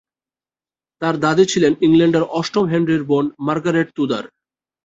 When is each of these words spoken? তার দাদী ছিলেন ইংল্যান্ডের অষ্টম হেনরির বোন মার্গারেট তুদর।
তার 1.01 1.15
দাদী 1.19 1.45
ছিলেন 1.45 1.73
ইংল্যান্ডের 1.81 2.25
অষ্টম 2.39 2.65
হেনরির 2.67 3.03
বোন 3.03 3.25
মার্গারেট 3.45 3.87
তুদর। 3.95 4.23